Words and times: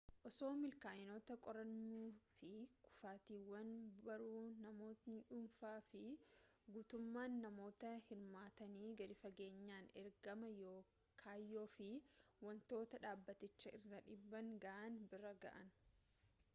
osoo 0.27 0.51
milkaa'inoota 0.59 1.35
qorannuu 1.47 2.05
fi 2.37 2.47
kufaatiiwwan 2.87 3.67
barruu 4.07 4.39
namootni 4.63 5.17
dhuunfaa 5.27 5.75
fi 5.91 6.01
guutummaan 6.77 7.37
namoota 7.45 7.91
hirmaatanii 8.09 8.89
gadi 9.03 9.19
fageenyaan 9.21 9.91
ergama 10.05 10.51
kayyoo 11.23 11.67
fi 11.77 11.91
wantoota 12.49 13.03
dhaabbaticha 13.07 13.77
irraan 13.79 14.03
dhiibbaa 14.09 14.43
ga'an 14.67 15.01
bira 15.15 15.39
ga'an 15.47 15.71